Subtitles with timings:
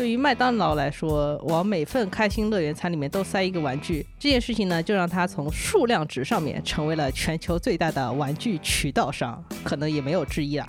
[0.00, 10.66] 对于麦当劳来说，往每份开心乐园餐里面都塞一个玩具，这件事情呢，就让它从数量值上面成为了全球最大的玩具渠道商，可能也没有之一了。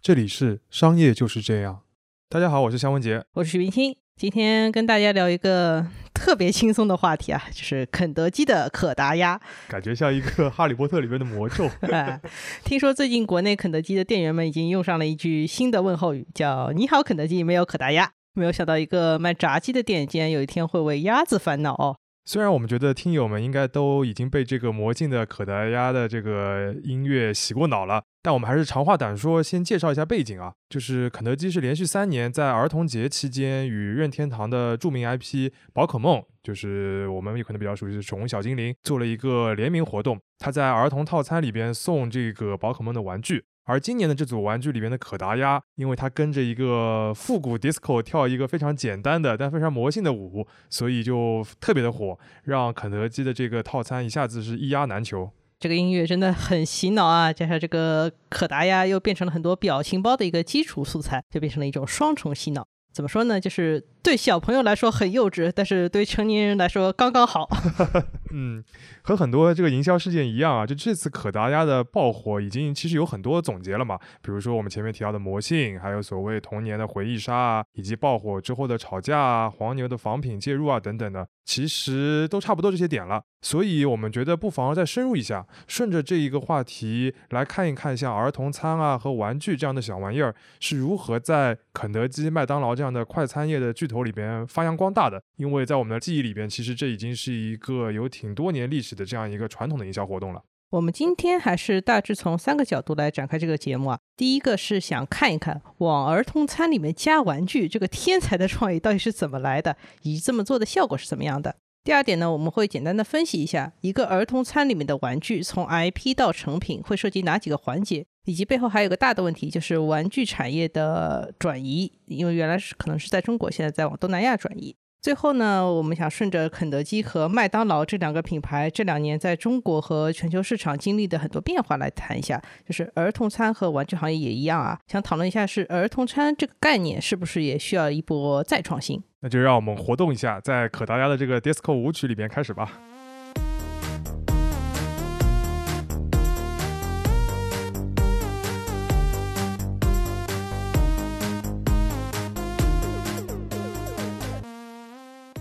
[0.00, 1.80] 这里是商业就是这样。
[2.28, 3.24] 大家好，我是肖文杰。
[3.32, 5.84] 我是许明清，今天跟大家聊一个
[6.20, 9.40] 特别轻松的话题啊， 就是肯德基的可达鸭。
[9.68, 11.66] 感觉像一个《哈利波特》里面的魔咒。
[11.90, 12.20] 哎，
[12.62, 18.10] 听说最近国内肯德基的店员们已经用上了一句新的问候语，叫“你好，肯德基，没有可达鸭”。
[18.34, 21.96] 没有想到，一个卖炸鸡的店竟然有一天会为鸭子烦恼哦。
[22.32, 30.52] 虽然我们觉得听友们应该都已经被这个魔镜的可达鸭的这个音乐洗过脑了，但我们还是长话短说，先介绍一下背景啊。
[30.68, 40.16] 就是肯德基是连续三年在儿童节期间与任天堂的著名 IP 宝可梦，就是我们也可能比较熟悉的宠物小精灵，做了一个联名活动。
[40.38, 43.42] 他在儿童套餐里边送这个宝可梦的玩具。
[43.64, 55.30] 而今年的这组玩具里面的可达鸭，因为它跟着一个复古 disco 跳一个非常简单的但非常魔性的舞，所以就特别的火，让肯德基的这个套餐一下子是一鸭难求。
[55.60, 57.30] 这个音乐真的很洗脑啊！
[57.30, 62.66] 加上这个可达鸭又变成了很多表情包的一个基础素材，就变成了一种双重洗脑。
[62.92, 63.38] 怎么说呢？
[63.38, 67.48] 就是对小朋友来说很幼稚，但是对成年人来说刚刚好。
[68.32, 68.62] 嗯，
[69.02, 73.98] 和很多这个营销事件一样啊，就这次可达鸭的爆火，已经其实有很多总结了嘛。
[74.22, 83.20] 比如说我们前面提到的魔性，还有所谓童年的回忆杀啊，以及爆火之后的吵架啊、黄牛的仿品介入啊等等的，其实都差不多这些点了。
[83.42, 95.20] 所以我们觉得不妨再深入一下，顺着这一个话题来看一看，像儿童餐啊和玩具这样的小玩意儿是如何在肯德基、麦当劳这样的快餐业的巨头里边发扬光大的。
[95.38, 100.40] 因为在我们的记忆里边，其实这已经是一个有挺多年历史的这样一个传统的营销活动了。
[100.70, 103.98] 我们今天还是大致从三个角度来展开这个节目啊。
[104.16, 111.56] 第一个是想看一看往儿童餐里面加玩具这个天才的创意到底是怎么来的，以及这么做的效果是怎么样的。
[111.82, 124.76] 第二点呢，我们会简单的分析一下一个儿童餐里面的玩具从 IP 到成品会涉及哪几个环节，以及背后还有个大的问题，就是玩具产业的转移，因为原来是可能是在中国，现在在往东南亚转移。
[125.02, 139.02] 最后呢，我们想顺着肯德基和麦当劳这两个品牌这两年在中国和全球市场经历的很多变化来谈一下，就是儿童餐和玩具行业也一样啊，想讨论一下是儿童餐这个概念是不是也需要一波再创新？
[139.20, 142.70] 那就让我们活动一下，在可达鸭的这个 disco 舞曲里边开始吧。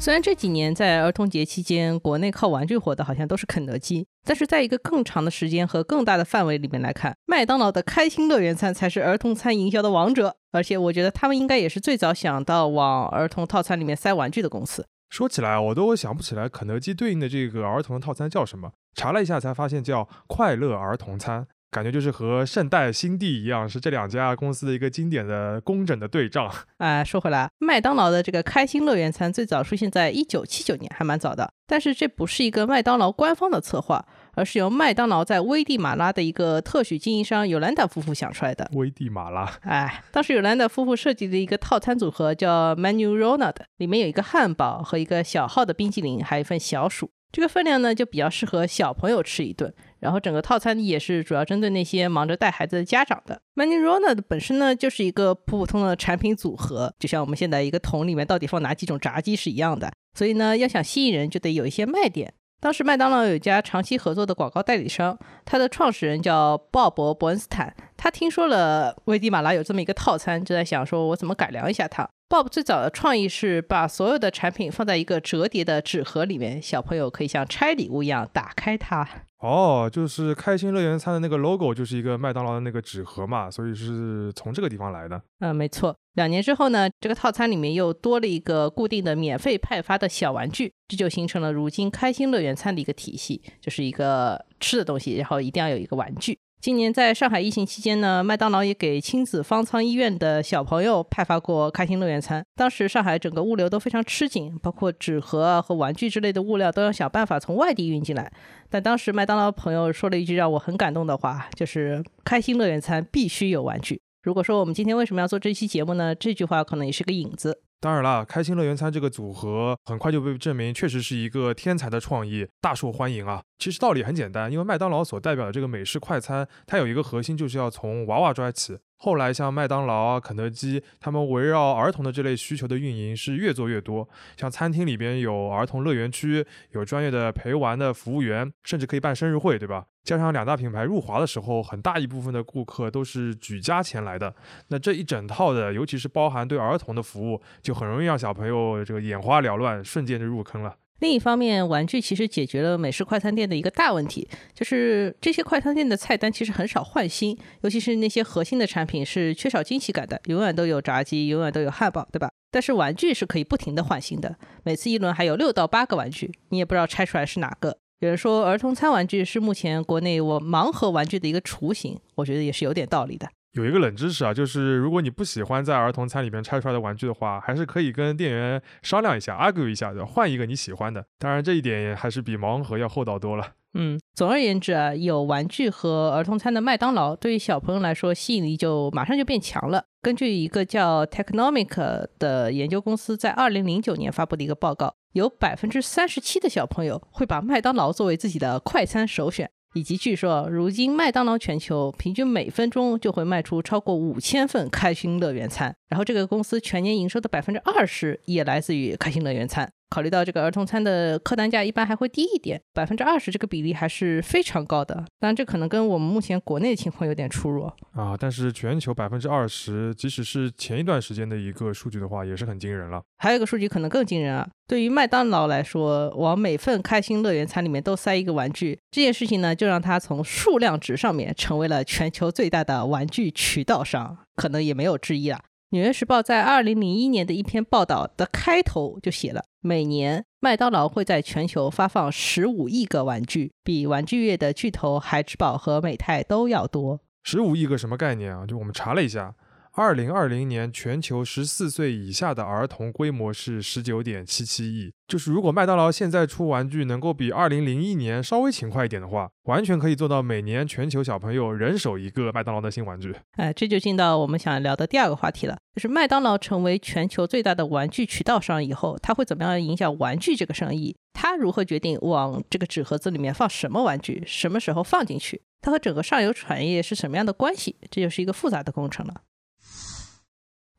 [0.02, 10.38] 虽然这几年在儿童节期间，国内靠玩具火的好像都是肯德基，但是在一个更长的时间和更大的范围里面来看，麦当劳的开心乐园餐才是儿童餐营销的王者。
[10.54, 14.88] 而且我觉得他们应该也是最早想到往儿童套餐里面塞玩具的公司。
[15.10, 21.46] 说起来，我都想不起来肯德基对应的这个儿童套餐叫什么，查了一下才发现叫快乐儿童餐。
[21.72, 26.52] 感觉就是和圣代、新地一样，是这两家公司的一个经典的工整的对仗。
[26.78, 31.52] 哎，说回来，麦当劳的这个开心乐园餐最早出现在一九七九年，还蛮早的。
[31.68, 34.04] 但是这不是一个麦当劳官方的策划，
[34.34, 38.68] 而是由麦当劳在危地马拉的一个特许经营商尤兰达夫妇想出来的。
[38.74, 47.12] 危地马拉，哎，当时尤兰达夫妇设计的一个套餐组合叫 Menu Ronald，里面有一个汉堡和一个小号的冰淇淋，还有一份小薯。
[47.32, 49.72] 这个分量呢，就比较适合小朋友吃一顿。
[50.00, 53.42] 然后整个套餐也是主要针对那些忙着带孩子的家长的。
[53.56, 59.92] Many Ronald 本身呢就是一个普普通的产品组合，就像我们现在一个桶里面到底放哪几种炸鸡是一样的。
[60.18, 62.34] 所以呢，要想吸引人，就得有一些卖点。
[62.62, 67.74] 当时麦当劳有一家长期合作的广告代理商，他的创始人叫鲍勃·伯恩斯坦。
[67.96, 72.10] 他听说了危地马拉有这么一个套餐，就在想说我怎么改良一下它。
[72.28, 79.08] Bob 最早的创意是把所有的产品放在一个折叠的纸盒里面，小朋友可以像拆礼物一样打开它。
[79.40, 85.22] 哦，就是开心乐园餐的那个 logo 就是一个麦当劳的那个纸盒嘛，所以是从这个地方来的。
[85.40, 85.96] 嗯，没错。
[86.16, 96.38] 两年之后呢，这个套餐里面又多了一个固定的免费派发的小玩具，这就形成了如今开心乐园餐的一个体系，就是一个吃的东西，然后一定要有一个玩具。
[96.62, 102.46] 今年在上海疫情期间呢，麦当劳也给亲子方舱医院的小朋友派发过开心乐园餐。
[102.54, 108.30] 当时上海整个物流都非常吃紧，包括纸盒啊和玩具之类的物料都要想办法从外地运进来。
[108.70, 114.02] 但当时麦当劳朋友说了一句让我很感动的话，就是开心乐园餐必须有玩具。
[114.22, 116.14] 如果说我们今天为什么要做这期节目呢？
[116.14, 117.62] 这句话可能也是个引子。
[117.82, 123.42] 当然了，开心乐园餐这个组合很快就被证明确实是一个天才的创意，大受欢迎啊。
[123.58, 128.78] 其实道理很简单，因为麦当劳所代表的这个美式快餐，它有一个核心就是要从娃娃抓起。
[129.02, 134.08] 后来像麦当劳啊、肯德基，他们围绕儿童的这类需求的运营是越做越多。
[134.36, 139.86] 像餐厅里边有儿童乐园区，有专业的陪玩的服务员，甚至可以办生日会，对吧？
[140.04, 144.36] 加上两大品牌入华的时候，很大一部分的顾客都是举家前来的。
[144.68, 150.76] 那这一整套的，尤其是包含对儿童的服务，就很容易让小朋友这个眼花缭乱，瞬间就入坑了。
[151.00, 162.30] 另一方面，玩具其实解决了美式快餐店的一个大问题，就是这些快餐店的菜单其实很少换新，尤其是那些核心的产品是缺少惊喜感的，永远都有炸鸡，永远都有汉堡，对吧？
[162.52, 167.78] 但是玩具是可以不停的换新的，每次一轮还有六到八个玩具，你也不知道拆出来是哪个。
[168.00, 173.30] 有人说儿童餐玩具是目前国内我盲盒玩具的一个雏形，我觉得也是有点道理的。
[173.54, 181.04] 有一个冷知识啊，就是如果你不喜欢在儿童餐里面拆出来的玩具的话，还是可以跟店员商量一下，argue 一下的，换一个你喜欢的。
[181.18, 183.54] 当然这一点还是比盲盒要厚道多了。
[183.74, 189.84] 嗯，总而言之啊，有玩具和儿童餐的麦当劳，对于小朋友来说吸引力就马上就变强了。
[190.02, 199.52] 根据一个叫 Technomic 的研究公司在二零零九年发布的一个报告，有百分之三十七的小朋友会把麦当劳作为自己的快餐首选。
[199.74, 209.72] 以及据说，如今麦当劳全球平均每分钟就会卖出超过五千份开心乐园餐，然后这个公司全年营收的百分之二十也来自于开心乐园餐。
[209.90, 214.96] 考虑到这个儿童餐的客单价一般还会低一点，百分之二十这个比例还是非常高的。
[215.20, 217.64] 当然，这可能跟我们目前国内的情况有点出入
[217.94, 218.16] 啊。
[218.20, 223.02] 但是全球百分之二十，即使是前一段时间的一个数据的话，也是很惊人了。
[223.18, 224.48] 还有一个数据可能更惊人啊！
[224.68, 235.38] 对于麦当劳来说，往每份开心乐园餐里面都塞一个玩具，这件事情呢，就让它从数量值上面成为了全球最大的玩具渠道商，可能也没有之一了。
[235.72, 247.02] 《纽约时报》在二零零一年的一篇报道的开头就写了：每年麦当劳会在全球发放十五亿个玩具，比玩具业的巨头孩之宝和美泰都要多。
[247.22, 248.48] 十五亿个什么概念啊？
[248.48, 249.36] 就我们查了一下。
[249.80, 254.92] 二零二零年全球十四岁以下的儿童规模是十九点七七亿。
[255.08, 263.16] 就是如果麦当劳现在出玩具能够比二零零一年稍微勤快一点的话，完全可以做到每年全球小朋友人手一个麦当劳的新玩具。
[263.38, 270.98] 哎，这就进到我们想聊的第二个话题了，就是麦当劳成为全球最大的玩具渠道商以后，它会怎么样影响玩具这个生意？
[271.14, 275.42] 它如何决定往这个纸盒子里面放什么玩具，什么时候放进去？
[275.62, 277.78] 它和整个上游产业是什么样的关系？
[277.90, 279.22] 这就是一个复杂的工程了。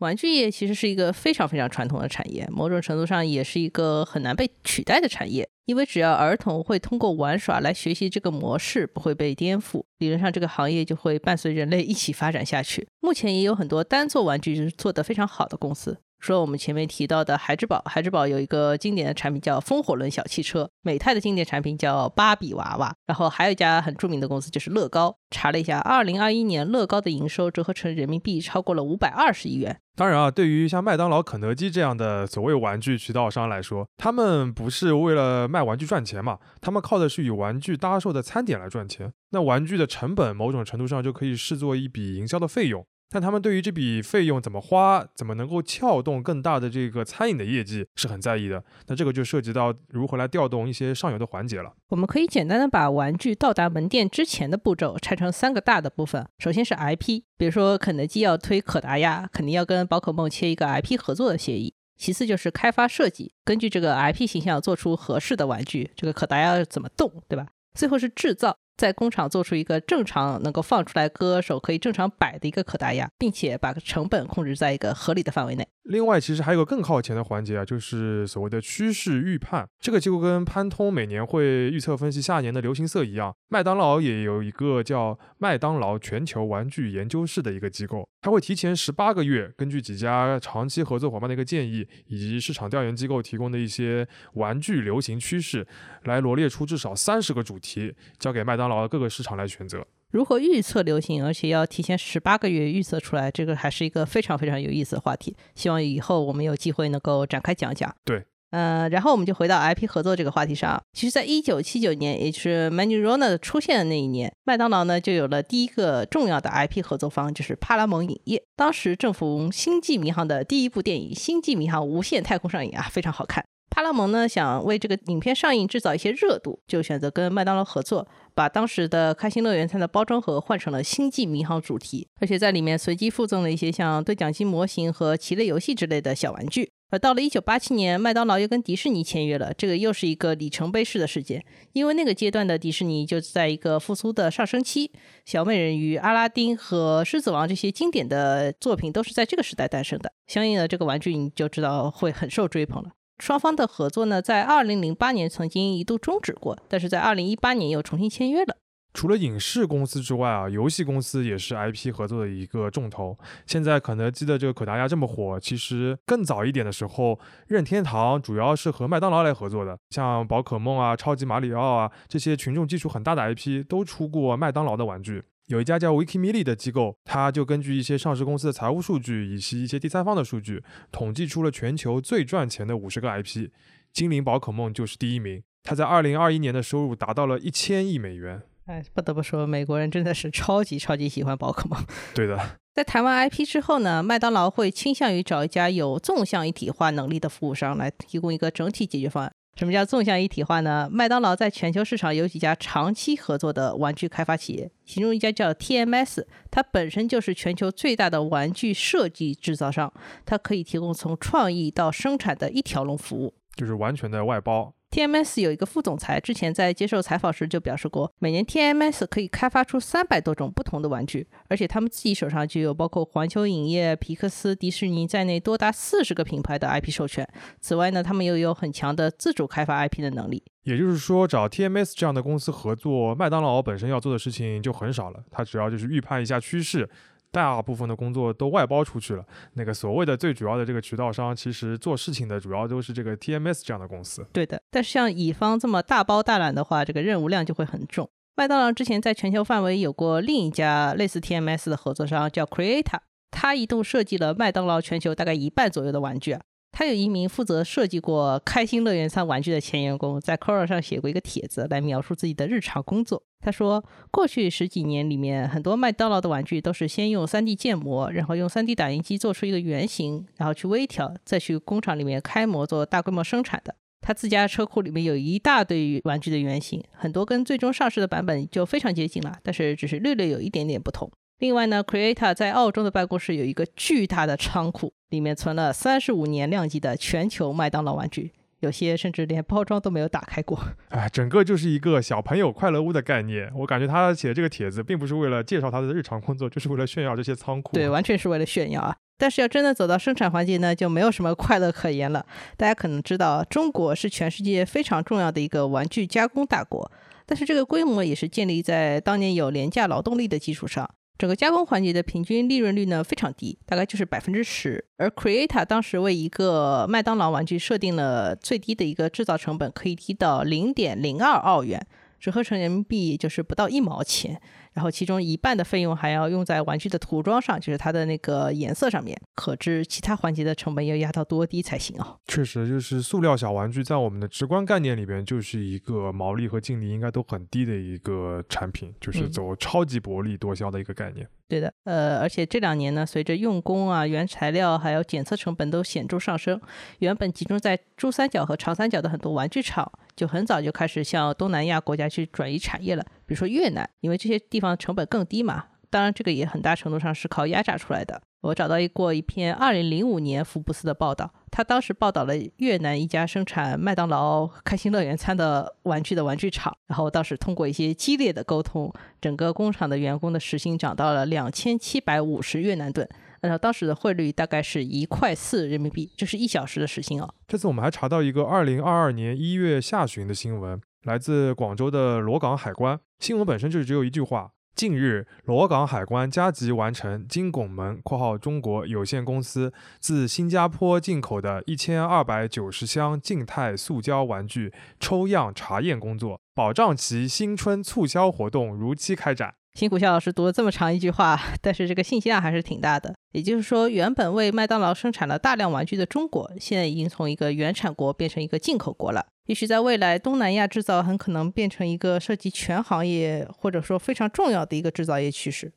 [0.00, 5.48] 玩具业其实是一个非常非常传统的产业，某种程度上也是一个很难被取代的产业。
[5.66, 12.88] 因为只要儿童会通过玩耍来学习这个模式，不会被颠覆，理论上这个行业就会伴随人类一起发展下去。
[13.00, 15.98] 目前也有很多单做玩具做得非常好的公司。
[16.20, 25.16] 说我们前面提到的孩之宝，孩之宝有一个经典的产品叫风火轮小汽车，美泰的经典产品叫芭比娃娃，然后还有一家很著名的公司就是乐高。
[25.30, 29.80] 查了一下，二零二一年乐高的营收折合成人民币超过了五百二十亿元。
[29.96, 36.38] 当然啊，对于像麦当劳、肯德基这样的所谓玩具渠道商来说，他们不是为了卖玩具赚钱嘛？
[36.60, 39.12] 他们靠的是与玩具搭售的餐点来赚钱。
[39.30, 42.84] 那玩具的成本，某种程度上就可以视作一笔营销的费用。
[43.12, 48.62] 但他们对于这笔费用怎么花，怎么能够撬动更大的这个餐饮的业绩是很在意的。
[48.86, 51.72] 那这个就涉及到如何来调动一些上游的环节了。
[51.88, 56.24] 我们可以简单的把玩具到达门店之前的步骤拆成三个大的部分。
[56.38, 61.74] 首先是 IP，比如说肯德基要推可达鸭，肯定要跟宝可梦签一个 IP 合作的协议。
[61.96, 65.90] 其次就是开发设计，根据这个 IP 形象做出合适的玩具。
[65.96, 67.48] 这个可达鸭要怎么动，对吧？
[67.74, 68.56] 最后是制造。
[68.80, 75.68] 在工厂做出一个正常能够放出来歌手可以正常摆的一个可达鸭，并且把成本控制在一个合理的范围内。
[75.82, 79.68] 另外，其实还有个更靠前的环节啊，就是所谓的趋势预判。
[79.80, 95.66] 这个就跟潘通每年会预测分析下年的流行色一样，麦当劳也有一个叫麦当劳全球玩具研究室的一个机构，它会提前十八个月，根据几家长期合作伙伴的一个建议，以及市场调研机构提供的一些玩具流行趋势，
[96.04, 98.69] 来罗列出至少三十个主题，交给麦当。
[98.70, 105.36] 劳各个市场来选择如何预测流行，而且要提前十八个月预测出来，这个还是一个非常非常有意思的话题。
[105.54, 107.94] 希望以后我们有机会能够展开讲讲。
[108.04, 110.82] 对，呃，然后我们就回到 IP 合作这个话题上。
[110.92, 118.42] 其实，在一九七九年，也就是 Manurona 出现的那一年，麦当劳呢就有了第一个重要的 IP 合作方，就是帕拉蒙影业。
[118.56, 123.44] 当时正逢《星际迷航》的第一部电影《星际迷航：无限太空》上映啊，非常好看。
[123.70, 128.06] 帕拉蒙呢想为这个影片上映制造一些热度，就选择跟麦当劳合作。
[128.34, 136.70] 把当时的开心乐园餐的包装盒换成了星际迷航主题，而且在里面随机附赠了一些像对讲机模型和棋类游戏之类的小玩具。
[136.90, 144.90] 而到了1987年，麦当劳又跟迪士尼签约了，这个又是一个里程碑式的事件，因为那个阶段的迪士尼就在一个复苏的上升期，
[145.24, 152.90] 小美人鱼、阿拉丁和狮子王这些经典的作品都是在这个时代诞生的，相应的这个玩具你就知道会很受追捧了。
[153.20, 158.56] 双方的合作呢，在2008年曾经一度终止过，但是在2018年又重新签约了。
[158.92, 163.16] 除了影视公司之外啊，游戏公司也是 IP 合作的一个重头。
[163.46, 169.78] 现在肯德基的这个可达鸭这么火，其实更早一点的时候，任天堂主要是和麦当劳来合作的。
[169.90, 175.22] 像宝可梦啊、超级马里奥啊这些群众基础很大的 IP，都出过麦当劳的玩具。
[175.50, 183.48] 有一家叫 Wikimili 的机构，它就根据一些上市公司的财务数据以及一些第三方的数据，统计出了全球最赚钱的五十个 IP，
[183.92, 185.42] 精灵宝可梦就是第一名。
[185.64, 188.40] 它在二零二一年的收入达到了一千亿美元。
[188.66, 191.84] 哎，不得不说，美国人真的是超级超级喜欢宝可梦。
[192.14, 192.38] 对的，
[192.72, 199.32] 在谈完 IP 之后呢，麦当劳会倾向于找一家有纵向一体化能力的服务商来提供一个整体解决方案。
[199.56, 200.88] 什么叫纵向一体化呢？
[200.90, 209.92] 麦当劳在全球市场有几家长期合作的玩具开发企业，其中一家叫 TMS，它本身就是全球最大的玩具设计制造商，
[210.24, 214.72] 它可以提供从创意到生产的一条龙服务，就是完全的外包。
[214.90, 227.24] TMS 有一个副总裁，之前在接受采访时就表示过，每年 TMS 可以开发出三百多种不同的玩具，而且他们自己手上就有包括环球影业、皮克斯、迪士尼在内多达四十个品牌的 IP 授权。
[227.60, 230.42] 此外呢，他们又有很强的自主开发 IP 的能力。
[230.64, 236.88] 也就是说，找 TMS 这样的公司合作，麦当劳本身要做的事情就很少了，他只要就是预判一下趋势。
[237.32, 239.24] 大部分的工作都外包出去了。
[239.54, 244.26] 那个所谓的最主要的这个渠道商，其实做事情的主要都是这个 TMS 这样的公司。
[244.32, 248.08] 对的，但是像乙方这么大包大揽的话，这个任务量就会很重。
[248.36, 256.40] 麦当劳之前在全球范围有过另一家类似 TMS 的合作商，叫 Creata，他一度设计了麦当劳全球大概一半左右的玩具啊。
[256.80, 263.22] 他有一名负责设计过开心乐园餐玩具的前员工，在 Quora 上写过一个帖子来描述自己的日常工作。
[263.42, 273.74] 他说，过去十几年里面，很多麦当劳的玩具都是先用 3D 建模，然后用 3D 打印机做出一个原型，然后去微调，再去工厂里面开模做大规模生产的。
[274.00, 281.12] 他自家车库里面有一大堆玩具的原型，很多跟最终上市的版本就非常接近了，但是只是略略有一点点不同。
[281.40, 290.60] 另外呢，Creata 在澳洲的办公室有一个巨大的仓库，里面存了三十五年量级的全球麦当劳玩具，有些甚至连包装都没有打开过。
[290.90, 293.50] 哎，整个就是一个小朋友快乐屋的概念。
[293.56, 297.72] 我感觉他写这个帖子并不是为了介绍他的日常工作，就是为了炫耀这些仓库。
[297.72, 298.94] 对，完全是为了炫耀啊！
[299.16, 302.26] 但是要真的走到生产环节呢，就没有什么快乐可言了。
[302.58, 306.92] 大家可能知道，中国是全世界非常重要的一个玩具加工大国，
[307.24, 310.86] 但是这个规模也是建立在当年有廉价劳动力的基础上。
[311.20, 314.82] 整个加工环节的平均利润率呢非常低，大概就是百分之十。
[314.96, 321.86] 而 Creata 当时为一个麦当劳玩具设定了最低的一个制造成本，可以低到零点零二澳元，
[322.18, 324.40] 折合成人民币就是不到一毛钱。
[324.80, 329.14] 然后其中一半的费用还要用在玩具的涂装上，就是它的那个颜色上面。
[329.34, 332.16] 可知其他环节的成本要压到多低才行啊？
[332.26, 341.28] 确实，就是塑料小玩具在我们的直观概念里边，就是一个毛利和净利应该都很低的一个产品，就是走超级薄利多销的一个概念。
[341.50, 346.60] 对的，呃，而且这两年呢，随着用工啊、原材料还有检测成本都显著上升，
[347.00, 353.04] 原本集中在珠三角和长三角的很多玩具厂，就很早就开始向东南亚国家去转移产业了。
[353.26, 355.64] 比如说越南，因为这些地方成本更低嘛。
[355.90, 358.22] 当然，这个也很大程度上是靠压榨出来的。
[358.42, 373.06] 我找到一过一篇2005年福布斯的报道，他当时报道了越南一家生产麦当劳开心乐园餐的玩具的玩具厂，然后当时通过一些激烈的沟通，整个工厂的员工的时薪涨到了两千七百五十越南盾，
[373.42, 377.34] 按照当时的汇率大概是一块四人民币，这是一小时的时薪哦。
[377.46, 384.52] 这次我们还查到一个2022年一月下旬的新闻，来自广州的罗岗海关，新闻本身就只有一句话。
[384.80, 399.59] 近日，罗岗海关加急完成金拱门（括号中国有限公司）自新加坡进口的一千二百九十箱静态塑胶玩具抽样查验工作，保障其新春促销活动如期开展。
[399.74, 403.14] 辛苦肖老师读了这么长一句话， 但是这个信息量还是挺大的。
[403.32, 409.24] 也就是说，原本为麦当劳生产了大量玩具的中国，现在已经从一个原产国变成一个进口国了。
[409.46, 415.72] 也许在未来，东南亚制造很可能变成一个涉及全行业或者说非常重要的一个制造业趋势。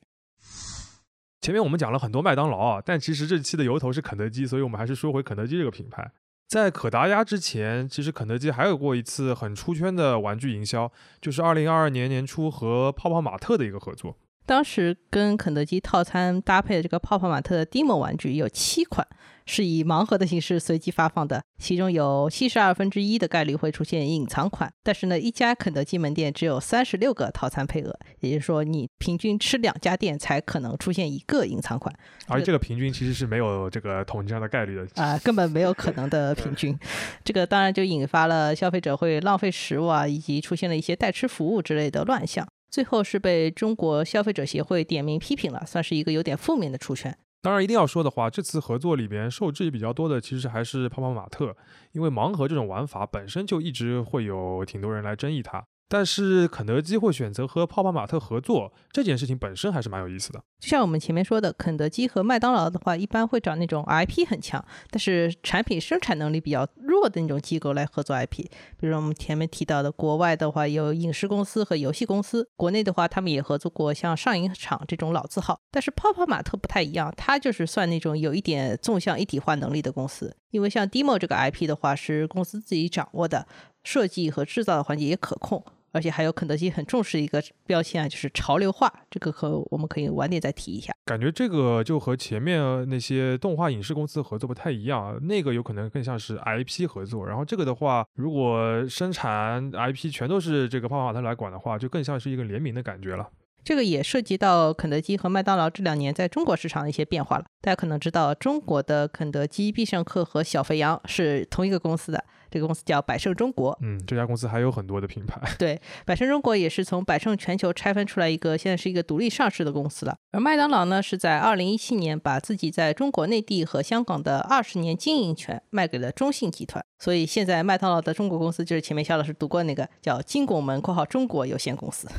[1.42, 6.12] 前面我们讲了很多麦当劳啊，但其实这期的由头是肯德基，所以我们还是说回肯德基这个品牌。
[6.54, 14.16] 在可达鸭之前，其实肯德基还有过一次很出圈的玩具营销，就是二零二二年年初和泡泡玛特的一个合作。
[14.46, 19.08] 当时跟肯德基套餐搭配的这个泡泡玛特的 Dimo 玩具有七款。
[19.46, 24.72] 是以盲盒的形式随机发放的，其中有七十二分之一的概率会出现隐藏款。
[24.82, 31.94] 但是呢，一家肯德基门店只有三十六个套餐配额，也就是说，你平均吃两家店才可能出现一个隐藏款。
[32.28, 36.80] 而这个平均其实是没有这个统计上的概率的啊，根本没有可能的平均。
[37.26, 42.48] 这个当然就引发了消费者会浪费食物啊，以及出现了一些代吃服务之类的乱象。
[42.74, 47.16] 最后是被中国消费者协会点名批评了，算是一个有点负面的出圈。
[47.40, 51.56] 当然，一定要说的话，这次合作里边受质疑比较多的，其实还是泡泡玛特，
[51.92, 55.64] 因为盲盒这种玩法本身就一直会有挺多人来争议它。
[55.94, 60.42] 但是肯德基会选择和泡泡玛特合作这件事情本身还是蛮有意思的。
[60.60, 68.48] 就像我们前面说的，肯德基和麦当劳的话，一般会找那种 IP 很强，但是产品生产能力比较弱的那种机构来合作 IP。
[68.80, 75.60] 比如我们前面提到的，国外的话有影视公司和游戏公司，国内的话他们也合作过像上影厂这种老字号。
[75.70, 83.46] 但是泡泡玛特不太一样，它就是算那种有一点纵向一体化能力的公司，因为像 Demo 这个 IP 的话是公司自己掌握的，
[83.84, 85.64] 设计和制造的环节也可控。
[85.94, 90.94] 而且还有肯德基很重视一个标签啊，就是潮流化，这个可我们可以晚点再提一下。
[91.06, 103.30] 感觉这个就和前面那些动画影视公司合作不太一样，那个有可能更像是 IP 合作，然后这个的话，如果生产 IP 全都是这个泡泡玛特来管的话，就更像是一个联名的感觉了。
[103.64, 107.46] 这个也涉及到肯德基和麦当劳这两年在中国市场的一些变化了。
[107.62, 113.78] 大家可能知道，中国的肯德基、必胜客和小肥羊是同一个公司的，这个公司叫百胜中国。
[113.82, 115.40] 嗯，这家公司还有很多的品牌。
[115.58, 120.18] 对，百胜中国也是从百胜全球拆分出来一个，现在是一个独立上市的公司了。
[120.32, 132.10] 而麦当劳呢，是在二零一七年把自己在中国内地和香港的二十年经营权卖给了中信集团，所以现在麦当劳的中国公司就是前面肖老师读过那个叫金拱门（括号中国有限公司）。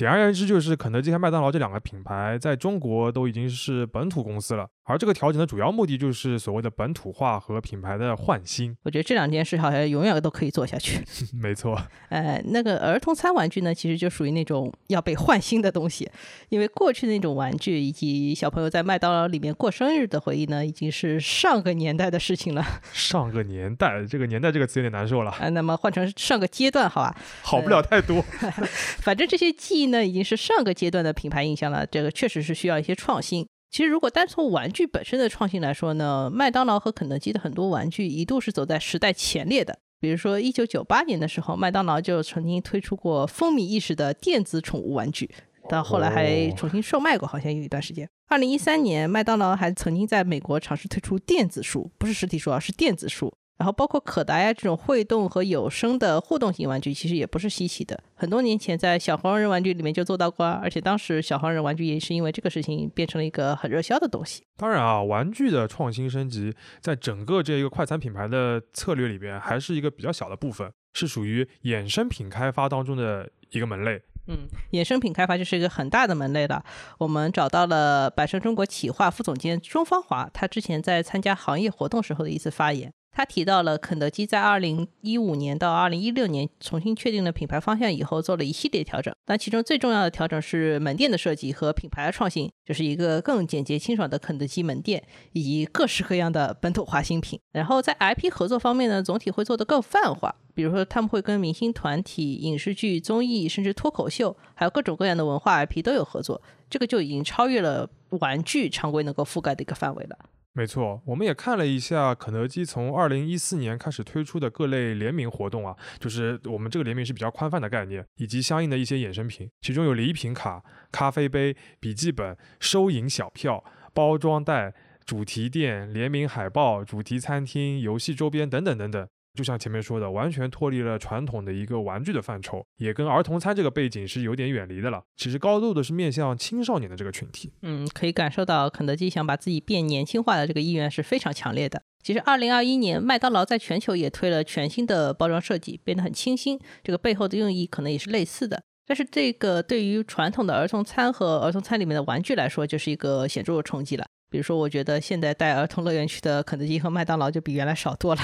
[0.00, 4.66] 简而言之，就是肯德基和麦当劳这两个品牌在中国都已经是本土公司了。
[4.90, 8.76] 而这个调整的主要目的就是所谓的本土化和品牌的换新。
[8.82, 11.04] 我觉得这两件事好像永远都可以做下去。
[11.40, 11.80] 没错。
[12.08, 16.10] 呃，那个儿童餐玩具呢，其实就属于那种要被换新的东西，
[16.48, 22.64] 因为过去的那种玩具以及小朋友在麦当劳里面过生日的回忆呢，已经是上个年代的事情了。
[22.92, 25.30] 上个年代，这个年代这个词有点难受了。
[25.32, 27.16] 啊，那么换成上个阶段，好吧？
[27.42, 28.20] 好不了太多。
[29.00, 31.86] 反正这些记忆呢，已经是上个阶段的品牌印象了。
[31.86, 33.46] 这个确实是需要一些创新。
[33.70, 39.78] 其实，如果单从玩具本身的创新来说呢，麦当劳和肯德基的很多玩具一度是走在时代前列的。
[40.00, 45.30] 比如说，一九九八年的时候，麦当劳就曾经推出过风靡一时的电子宠物玩具，
[45.68, 48.08] 到后来还重新售卖过，好像有一段时间。
[48.28, 53.32] 二零一三年，麦当劳还曾经在美国尝试推出电子书，不是实体书啊，是电子书。
[53.60, 58.02] 然后包括可达呀这种会动和有声的互动型玩具，其实也不是稀奇的。
[58.14, 64.42] 很多年前在小黄人玩具里面就做到过，而且当时小黄人玩具也是因为这个事情变成了一个很热销的东西。
[64.56, 74.00] 当然啊，玩具的创新升级在整个这一个快餐品牌的策略里边，还是一个比较小的部分，是属于衍生品开发当中的一个门类。
[74.26, 76.64] 嗯，衍生品开发就是一个很大的门类了。
[76.98, 82.90] 我们找到了百胜中国企划副总监钟芳华，他之前在参加行业活动时候的一次发言。
[83.12, 89.14] 他提到了肯德基在二零一五年到二零一六年重新确定了品牌方向以后，做了一系列调整。
[89.26, 97.38] 那其中最重要的调整是门店的设计和品牌的创新，就是一个更简洁清爽的肯德基门店，以及各式各样的本土化新品。
[97.52, 106.40] 然后在 IP 合作方面呢，总体会做得更泛化，比如说他们会跟明星团体、影视剧、综艺，甚至脱口秀，还有各种各样的文化 IP 都有合作。
[106.70, 110.16] 这个就已经超越了玩具常规能够覆盖的一个范围了。
[110.52, 123.62] 没错，我们也看了一下肯德基从二零一四年开始推出的各类联名活动啊，就是我们这个联名是比较宽泛的概念，以及相应的一些衍生品，其中有礼品卡、咖啡杯、笔记本、收银小票、
[123.94, 129.08] 包装袋、主题店、联名海报、主题餐厅、游戏周边等等等等。
[129.34, 135.02] 就像前面说的，完全脱离了传统的一个玩具的范畴，也跟儿童餐这个背景是有点远离的了。
[135.16, 137.52] 其实高度的是面向青少年的这个群体。
[137.62, 141.82] 嗯，可以感受到肯德基想把自己变年轻化的这个意愿是非常强烈的。
[142.02, 146.58] 其实，二零二一年麦当劳在全球也推了全新的包装设计，变得很清新。
[146.82, 148.62] 这个背后的用意可能也是类似的。
[148.86, 154.06] 但是，这个对于传统的儿童餐和儿童餐里面的玩具来说，就是一个显著的冲击了。
[154.30, 158.20] 比如说，我觉得现在带儿童乐园去的肯德基和麦当劳就比原来少多了。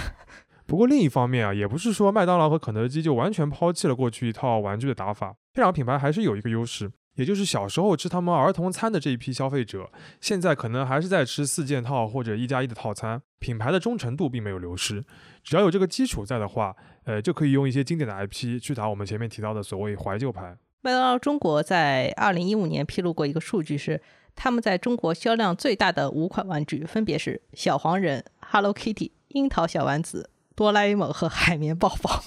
[0.67, 15.05] 不过另一方面啊，也不是说麦当劳和肯德基就完全抛弃了过去一套玩具的打法，这两个品牌还是有一个优势，也就是小时候吃他们儿童餐的这一批消费者，现在可能还是在吃四件套或者一加一的套餐，品牌的忠诚度并没有流失。
[15.45, 16.75] 只要有这个基础在的话，
[17.05, 20.57] 呃，就可以用一些经典的 IP 去打我们前面提到的所谓怀旧牌。
[20.83, 24.01] 麦当劳中国在二零一五年披露过一个数据是。
[24.39, 32.25] 他们在中国销量最大的五款玩具分别是小黄人、Hello Kitty、樱桃小丸子、哆啦 A 梦和海绵宝宝。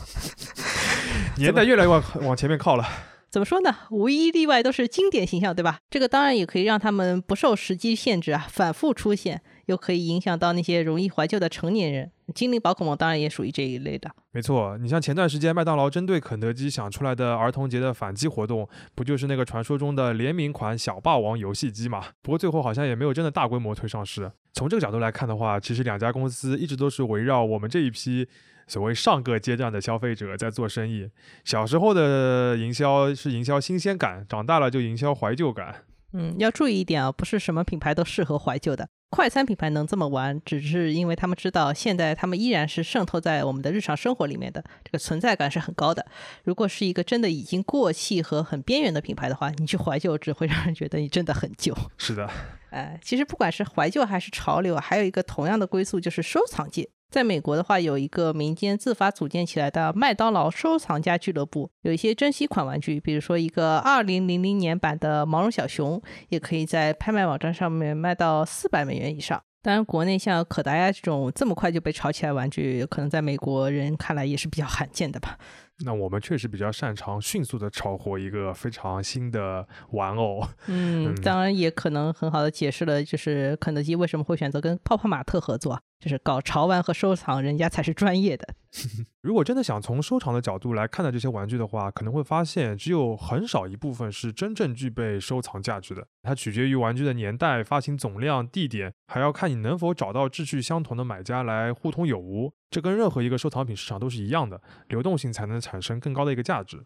[1.38, 2.88] 年代越来越往往前面靠了。
[3.30, 3.76] 怎么说呢？
[3.92, 5.80] 无一例外都是经典形象，对吧？
[5.90, 12.12] 这个当然也可以让他们不受时机限制啊，反复出现，又可以影响到那些容易怀旧的成年人。
[12.34, 14.10] 精灵宝可梦当然也属于这一类的。
[14.32, 22.04] 没错，你像前段时间麦当劳针对肯德基想出来的儿童节的反击活动，不就是那个传说中的联名款小霸王游戏机嘛？
[22.22, 24.32] 不过最后好像也没有真的大规模推上市。
[24.54, 28.28] 从这个角度来看的话，其实两家公司一直都是围绕我们这一批。
[28.68, 31.10] 所谓上个阶段的消费者在做生意，
[31.44, 35.86] 小时候的营销是营销新鲜感，长大了就营销怀旧感。
[36.14, 38.88] 嗯，要注意一点啊，不是什么品牌都适合怀旧的。
[39.10, 46.06] 快餐品牌能这么玩，只是因为他们知道现在他们依然是渗透在我们的日常生活里面的，这个存在感是很高的。
[46.44, 51.76] 如果是一个真的已经过气和很边缘的品牌的话，你去怀旧只会让人觉得你真的很旧。
[51.98, 52.30] 是的，
[52.70, 56.88] 哎，其实不管是怀旧还是潮流，还有一个同样的归宿就是收藏界。
[57.10, 69.42] 在美国的话，有一个民间自发组建起来的麦当劳收藏家俱乐部，有一些珍稀款玩具，比如说一个二零零零年版的毛绒小熊，也可以在拍卖网站上面卖到四百美元以上。
[69.62, 75.38] 当然，国内像可达鸭这种这么快就被炒起来玩具，可能在美国人看来也是比较罕见的吧。
[75.86, 80.46] 那我们确实比较擅长迅速的炒火一个非常新的玩偶。
[80.68, 85.80] 嗯，当然也可能很好的解释了，就是肯德基为什么会选择跟泡泡玛特合作。
[86.00, 88.48] 就是搞潮玩和收藏，人家才是专业的。
[89.20, 96.08] 如果真的想从收藏的角度来看待这些玩具的话，可能会发现只有很少一部分是真正具备收藏价值的。
[96.24, 102.54] 它取决于玩具的年代、发行总量、地点，还要看你能否找到志趣相同的买家来互通有无。
[102.70, 106.84] 这跟任何一个收藏品市场都是一样的，流动性才能产生更高的一个价值。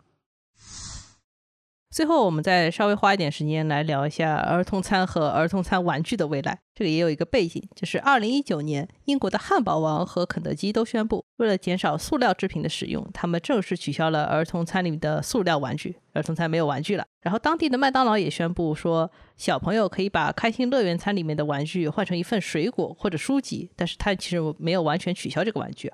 [1.89, 6.61] 最后，我们再稍微花一点时间来聊一下儿童餐和儿童餐玩具的未来。
[6.75, 17.05] 这里也有一个背景，就是二零一九年，英国的汉堡王和肯德基都宣布，为了减少塑料制品的使用，他们正式取消了儿童餐里的塑料玩具，儿童餐没有玩具了。
[17.21, 25.89] 然后，当地的麦当劳也宣布说，小朋友可以把开心乐园餐里面的玩具换成一份水果或者书籍，但是他其实没有完全取消这个玩具。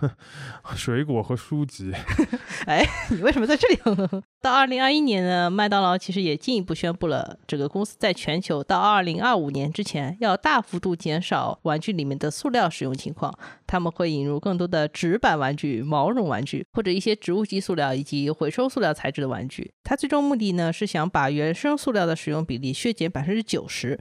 [0.76, 1.90] 水果和书籍？
[2.66, 3.78] 哎，你为什么在这里？
[4.42, 10.07] 到二零二一年呢，麦当劳其实也进一步宣布了，这个公司在全球到二零二五年之前。
[10.20, 13.32] 要大幅度减少玩具里面的塑料使用情况，
[13.66, 19.72] 他们会引入更多的纸板玩具、毛绒玩具，或者一些植物基塑料以及回收塑料材质的玩具。
[19.84, 23.98] 它最终目的呢是想把原生塑料的使用比例削减百分之九十。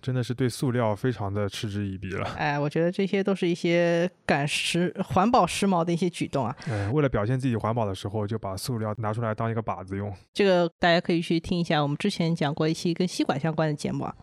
[0.00, 2.24] 真的是对塑料非常的嗤之以鼻了。
[2.36, 6.56] 哎，我觉得这些都是一些赶时环保时髦的一些举动啊。
[6.68, 10.12] 哎，为了表现自己环保的时候，就把塑料拿出来当一个靶子用。
[10.32, 14.14] 这个大家可以去听一下，我们之前讲过一期跟吸管相关的节目啊。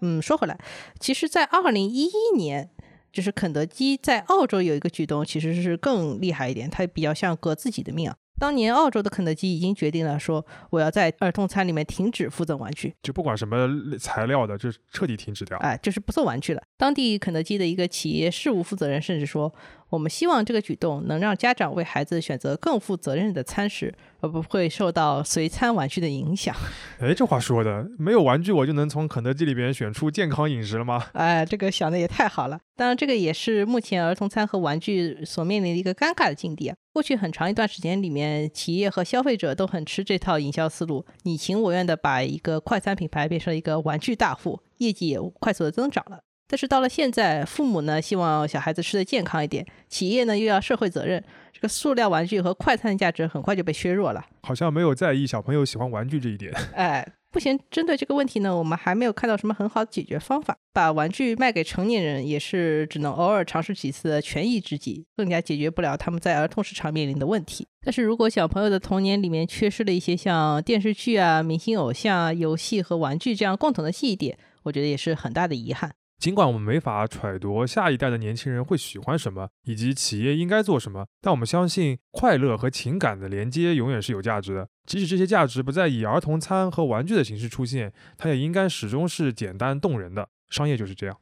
[0.00, 0.58] 嗯，说回来，
[1.00, 2.70] 其实，在二零一一年，
[3.12, 8.16] 就是肯德基在澳洲有一个举动，其实是更厉害一点，它比较像革自己的命啊。
[8.38, 15.58] 当年澳洲的肯德基已经决定了，说我要在儿童餐里面停止附赠玩具，就不管什么材料的，就彻底停止掉。
[15.58, 16.62] 哎，就是不送玩具了。
[16.76, 19.52] 当地肯德基的一个企业事务负责人甚至说。
[19.90, 26.54] 我们希望这个举动能让家长为孩子选择更负责任的餐食，而不会受到随餐玩具的影响。
[27.00, 31.06] 哎，这话说的，没有玩具我就能从肯德基里边选出健康饮食了吗？
[31.14, 32.58] 哎，这个想的也太好了。
[32.76, 36.76] 当然，这个也是目前儿童餐和玩具所面临的一个尴尬的境地啊。
[36.92, 46.20] 过去很长一段时间里面，企业和消费者都很吃这套营销思路，你情我愿的把一个快餐品牌变成了一个玩具大户，业绩也快速的增长了。
[46.48, 54.24] 但是到了现在，父母呢希望小孩子吃的健康一点，企业呢又要社会责任，这个塑料玩具和快餐的价值很快就被削弱了。
[54.42, 56.50] 好像没有在意小朋友喜欢玩具这一点。
[56.74, 60.56] 哎，目前针对这个问题呢，我们还没有看到什么很好的解决方法。
[60.72, 67.66] 把玩具卖给成年人，也是只能偶尔尝试几次的权宜之计，更加解决不了他们在儿童市场面临的问题。
[67.84, 75.92] 但是如果小朋友的童年里面缺失了一些像电视剧啊、明星偶像啊、游戏和玩具这样共同的记忆点，我觉得也是很大的遗憾。
[76.18, 84.68] 尽管我们没法揣度下一代的年轻人会喜欢什么，以及企业应该做什么，但我们相信快乐和情感的连接永远是有价值的。
[84.84, 90.28] 即使这些价值不再以儿童餐和玩具的形式出现，它也应该始终是简单动人的。
[90.50, 91.16] 商业就是这样。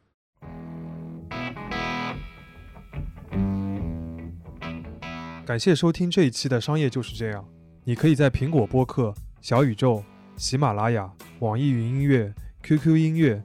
[5.45, 7.43] 感谢收听这一期的《商业就是这样》。
[7.85, 10.03] 你可以在苹果播客、小宇宙、
[10.39, 12.33] 喜马拉雅、网易云音乐、
[12.63, 13.45] QQ 音乐。